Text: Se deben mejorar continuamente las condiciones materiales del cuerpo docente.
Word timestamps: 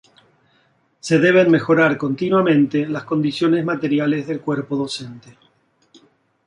Se 0.99 1.19
deben 1.19 1.51
mejorar 1.51 1.95
continuamente 1.99 2.87
las 2.87 3.03
condiciones 3.03 3.63
materiales 3.63 4.25
del 4.25 4.41
cuerpo 4.41 4.75
docente. 4.75 5.37